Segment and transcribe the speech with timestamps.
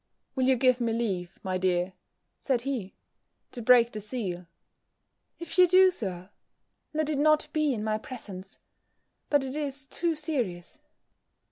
[0.33, 1.93] "Will you give me leave, my dear,"
[2.39, 2.95] said he,
[3.51, 4.47] "to break the seal?"
[5.37, 6.31] "If you do, Sir,
[6.91, 8.57] let it not be in my presence;
[9.29, 10.79] but it is too serious."